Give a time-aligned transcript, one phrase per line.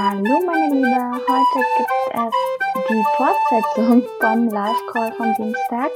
[0.00, 5.90] Hallo meine Liebe, heute gibt es die Fortsetzung vom Live-Call vom Dienstag.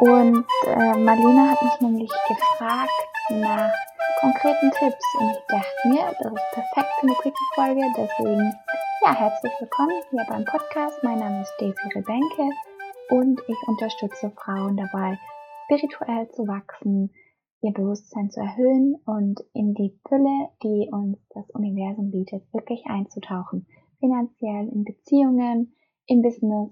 [0.00, 2.90] Und äh, Marlene hat mich nämlich gefragt
[3.30, 3.72] nach
[4.20, 5.14] konkreten Tipps.
[5.18, 8.54] Und ich dachte mir, das ist perfekt für eine Quickie-Folge, deswegen
[9.06, 11.02] ja, herzlich willkommen hier beim Podcast.
[11.02, 12.50] Mein Name ist Daisy Rebenke
[13.08, 15.18] und ich unterstütze Frauen dabei,
[15.64, 17.14] spirituell zu wachsen,
[17.60, 23.66] ihr Bewusstsein zu erhöhen und in die Fülle, die uns das Universum bietet, wirklich einzutauchen.
[23.98, 25.74] Finanziell, in Beziehungen,
[26.06, 26.70] im Business,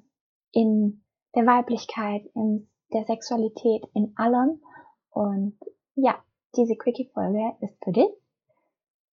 [0.52, 1.02] in
[1.34, 4.60] der Weiblichkeit, in der Sexualität, in allem.
[5.10, 5.58] Und
[5.96, 6.22] ja,
[6.54, 8.10] diese Quickie-Folge ist für dich,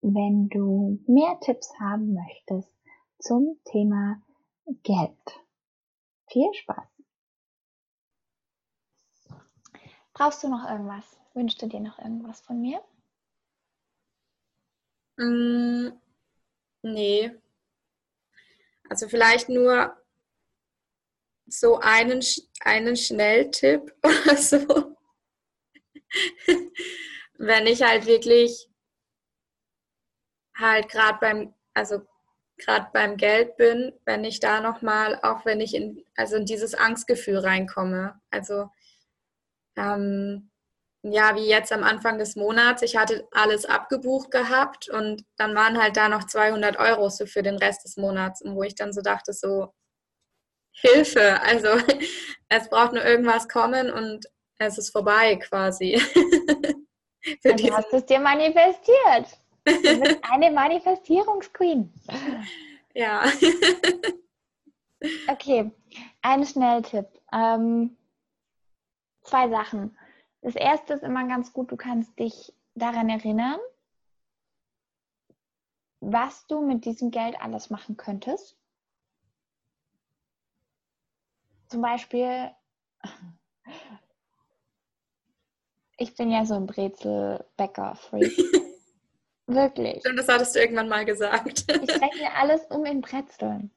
[0.01, 2.71] wenn du mehr Tipps haben möchtest
[3.20, 4.21] zum Thema
[4.84, 5.41] Geld.
[6.27, 6.87] Viel Spaß!
[10.13, 11.23] Brauchst du noch irgendwas?
[11.33, 12.81] Wünschst du dir noch irgendwas von mir?
[15.17, 15.89] Mm,
[16.83, 17.31] nee.
[18.89, 19.95] Also vielleicht nur
[21.48, 22.21] so einen,
[22.62, 24.95] einen Schnelltipp oder so.
[27.37, 28.70] Wenn ich halt wirklich
[30.55, 32.01] halt gerade beim, also
[32.57, 36.75] gerade beim Geld bin, wenn ich da nochmal, auch wenn ich in, also in dieses
[36.75, 38.20] Angstgefühl reinkomme.
[38.29, 38.70] Also
[39.75, 40.51] ähm,
[41.04, 45.82] ja, wie jetzt am Anfang des Monats, ich hatte alles abgebucht gehabt und dann waren
[45.82, 49.01] halt da noch 200 Euro so für den Rest des Monats, wo ich dann so
[49.01, 49.74] dachte, so
[50.76, 51.68] Hilfe, also
[52.49, 54.26] es braucht nur irgendwas kommen und
[54.59, 55.99] es ist vorbei quasi.
[57.41, 59.40] Für also hast du es dir manifestiert.
[59.65, 61.93] Du bist eine Manifestierungsqueen.
[62.93, 63.24] Ja.
[65.29, 65.72] okay,
[66.22, 67.07] ein Schnelltipp.
[67.31, 67.96] Ähm,
[69.22, 69.97] zwei Sachen.
[70.44, 73.59] Das erste ist immer ganz gut, du kannst dich daran erinnern,
[76.02, 78.58] was du mit diesem Geld alles machen könntest.
[81.69, 82.52] Zum Beispiel,
[85.98, 88.38] ich bin ja so ein Brezel-Bäcker-Freak.
[89.48, 90.03] Wirklich.
[90.06, 91.66] Und das hattest du irgendwann mal gesagt.
[91.70, 93.72] ich rechne alles um in Brezeln.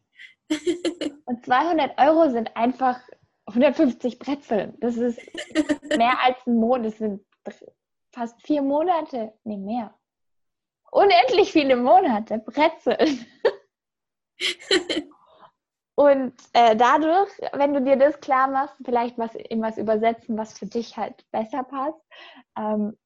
[1.26, 3.00] Und 200 Euro sind einfach
[3.46, 4.76] 150 Brezeln.
[4.80, 5.20] Das ist
[5.96, 6.86] mehr als ein Monat.
[6.86, 7.20] Das sind
[8.12, 9.32] fast vier Monate.
[9.44, 9.94] Nee, mehr.
[10.90, 13.26] Unendlich viele Monate Brezeln.
[15.96, 20.58] Und äh, dadurch, wenn du dir das klar machst, vielleicht was in was übersetzen, was
[20.58, 21.98] für dich halt besser passt.
[22.56, 22.98] Ähm,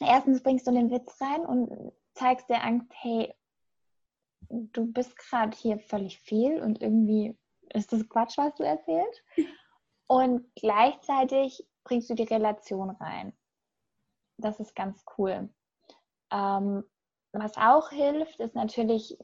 [0.00, 3.32] erstens bringst du den Witz rein und zeigst der Angst, hey,
[4.48, 7.38] du bist gerade hier völlig viel und irgendwie
[7.74, 9.22] ist das Quatsch, was du erzählst.
[10.06, 13.32] Und gleichzeitig bringst du die Relation rein.
[14.38, 15.48] Das ist ganz cool.
[16.30, 16.84] Ähm,
[17.32, 19.18] was auch hilft, ist natürlich,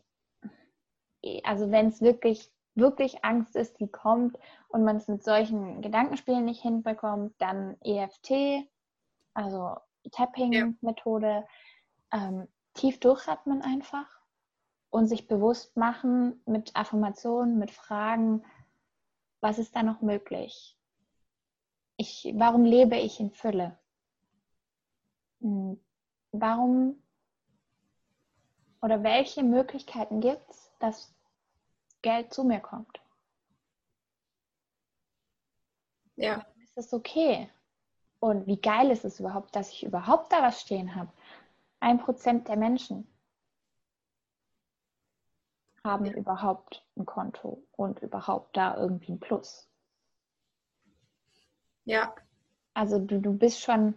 [1.42, 4.38] also wenn es wirklich, wirklich Angst ist, die kommt
[4.68, 8.66] und man es mit solchen Gedankenspielen nicht hinbekommt, dann EFT,
[9.34, 9.76] also
[10.10, 11.46] Tapping-Methode,
[12.12, 12.28] ja.
[12.28, 14.23] ähm, tief durchatmen einfach
[14.94, 18.44] und sich bewusst machen mit Affirmationen, mit Fragen,
[19.40, 20.78] was ist da noch möglich?
[21.96, 23.76] Ich, warum lebe ich in Fülle?
[25.40, 25.80] Hm,
[26.30, 27.02] warum
[28.82, 31.12] oder welche Möglichkeiten gibt es, dass
[32.02, 33.00] Geld zu mir kommt?
[36.14, 36.46] Ja.
[36.62, 37.50] Ist es okay?
[38.20, 41.10] Und wie geil ist es überhaupt, dass ich überhaupt da was stehen habe?
[41.80, 43.08] Ein Prozent der Menschen
[45.84, 49.68] haben überhaupt ein Konto und überhaupt da irgendwie ein Plus.
[51.84, 52.14] Ja.
[52.72, 53.94] Also du, du bist schon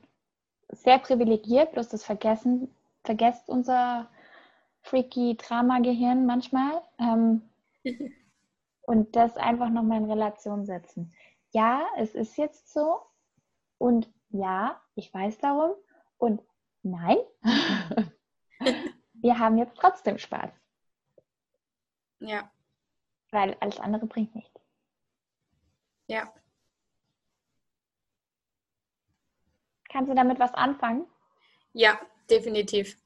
[0.69, 2.69] sehr privilegiert, bloß das Vergessen,
[3.03, 4.09] vergesst unser
[4.81, 6.81] freaky Drama-Gehirn manchmal.
[6.99, 7.49] Ähm,
[8.81, 11.13] und das einfach nochmal in Relation setzen.
[11.51, 13.01] Ja, es ist jetzt so
[13.77, 15.71] und ja, ich weiß darum
[16.17, 16.41] und
[16.83, 17.17] nein,
[19.13, 20.51] wir haben jetzt trotzdem Spaß.
[22.19, 22.51] Ja.
[23.31, 24.59] Weil alles andere bringt nichts.
[26.07, 26.33] Ja.
[29.89, 31.05] Kannst du damit was anfangen?
[31.73, 31.99] Ja,
[32.29, 32.97] definitiv.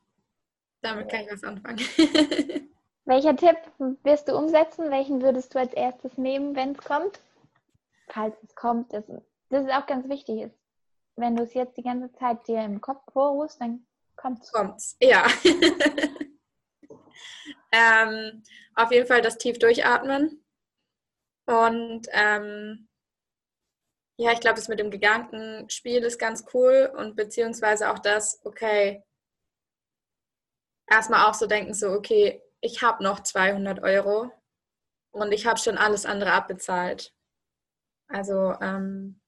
[0.82, 1.80] Damit kann ich was anfangen.
[3.06, 3.58] Welcher Tipp
[4.04, 4.92] wirst du umsetzen?
[4.92, 7.20] Welchen würdest du als erstes nehmen, wenn es kommt?
[8.08, 8.94] Falls es kommt.
[8.94, 9.06] Das,
[9.50, 10.52] das ist auch ganz wichtig.
[11.16, 13.86] Wenn du es jetzt die ganze Zeit dir im Kopf vorrufst, dann
[14.16, 14.52] kommt es.
[14.52, 15.28] Kommt's, ja.
[17.72, 18.44] Ähm,
[18.76, 20.44] auf jeden Fall das tief durchatmen.
[21.46, 22.88] Und ähm,
[24.18, 29.04] ja, ich glaube, das mit dem Gedankenspiel ist ganz cool und beziehungsweise auch das, okay,
[30.90, 34.32] erstmal auch so denken, so, okay, ich habe noch 200 Euro
[35.12, 37.14] und ich habe schon alles andere abbezahlt.
[38.08, 39.20] Also ähm,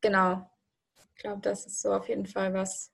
[0.00, 0.50] genau,
[1.14, 2.92] ich glaube, das ist so auf jeden Fall was,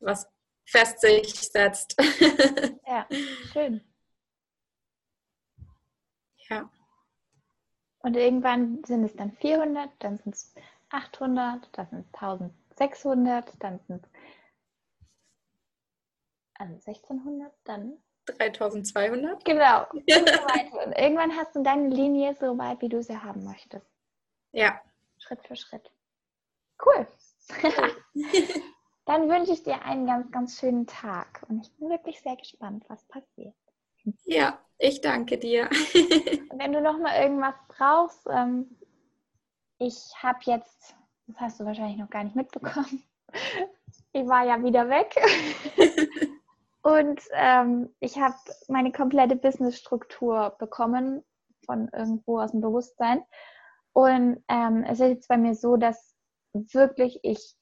[0.00, 0.26] was
[0.70, 1.96] fest sich setzt.
[2.86, 3.06] ja,
[3.52, 3.80] schön.
[6.48, 6.70] Ja.
[8.02, 10.54] Und irgendwann sind es dann 400, dann sind es
[10.90, 14.10] 800, dann sind es 1600, dann sind es
[16.54, 19.44] also 1600, dann 3200.
[19.44, 19.86] Genau.
[19.92, 23.86] Und, so irgendwann hast du deine Linie so weit, wie du sie haben möchtest.
[24.52, 24.80] Ja.
[25.18, 25.90] Schritt für Schritt.
[26.84, 27.06] Cool.
[29.06, 32.84] Dann wünsche ich dir einen ganz, ganz schönen Tag und ich bin wirklich sehr gespannt,
[32.88, 33.54] was passiert.
[34.24, 35.68] Ja, ich danke dir.
[36.54, 38.76] Wenn du noch mal irgendwas brauchst, ähm,
[39.78, 40.94] ich habe jetzt,
[41.26, 43.02] das hast du wahrscheinlich noch gar nicht mitbekommen,
[44.12, 45.14] ich war ja wieder weg.
[46.82, 48.36] und ähm, ich habe
[48.68, 51.24] meine komplette Businessstruktur bekommen
[51.64, 53.24] von irgendwo aus dem Bewusstsein.
[53.92, 56.14] Und ähm, es ist jetzt bei mir so, dass
[56.52, 57.56] wirklich ich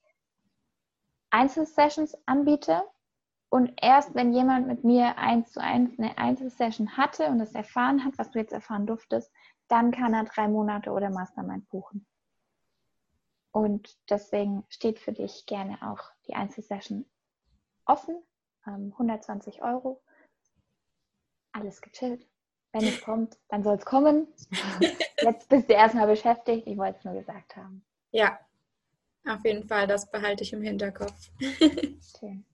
[1.30, 2.82] Einzelsessions anbiete
[3.50, 8.04] und erst wenn jemand mit mir eins zu eins eine Einzelsession hatte und das erfahren
[8.04, 9.32] hat, was du jetzt erfahren durftest,
[9.68, 12.06] dann kann er drei Monate oder Mastermind buchen.
[13.52, 17.06] Und deswegen steht für dich gerne auch die Einzelsession
[17.86, 18.16] offen.
[18.64, 20.02] 120 ähm, Euro.
[21.52, 22.28] Alles gechillt.
[22.72, 24.28] Wenn es kommt, dann soll es kommen.
[25.22, 26.66] Jetzt bist du erstmal beschäftigt.
[26.66, 27.84] Ich wollte es nur gesagt haben.
[28.10, 28.38] Ja,
[29.28, 29.86] auf jeden Fall.
[29.86, 31.30] Das behalte ich im Hinterkopf.
[31.40, 32.44] Schön.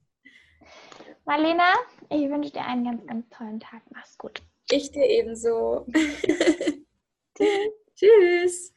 [1.25, 1.73] Marlena,
[2.09, 3.81] ich wünsche dir einen ganz, ganz tollen Tag.
[3.91, 4.41] Mach's gut.
[4.69, 5.85] Ich dir ebenso.
[7.35, 7.71] Tschüss.
[7.95, 8.75] Tschüss.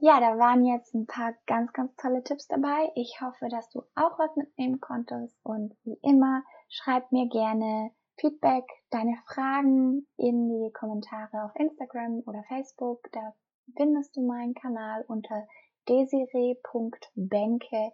[0.00, 2.92] Ja, da waren jetzt ein paar ganz, ganz tolle Tipps dabei.
[2.96, 5.36] Ich hoffe, dass du auch was mitnehmen konntest.
[5.42, 12.44] Und wie immer, schreib mir gerne Feedback, deine Fragen in die Kommentare auf Instagram oder
[12.48, 13.08] Facebook.
[13.12, 13.34] Da
[13.76, 15.46] findest du meinen Kanal unter
[15.88, 17.92] desiree.benke,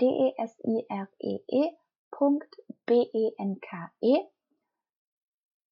[0.00, 1.76] D-E-S-I-R-E-E.B-E-N-K-E.
[4.00, 4.26] -E.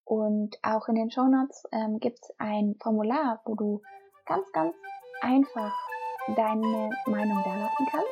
[0.05, 3.81] Und auch in den Shownotes ähm, gibt es ein Formular, wo du
[4.27, 4.77] ganz, ganz
[5.23, 5.73] einfach
[6.37, 8.07] deine Meinung da lassen kannst.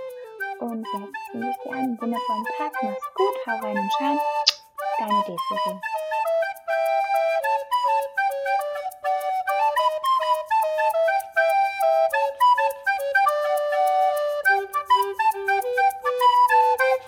[0.61, 2.73] Und jetzt wünsche ich dir einen wundervollen Tag.
[2.83, 4.19] Mach's gut, hau rein und schein.
[4.99, 6.02] Deine Desiree.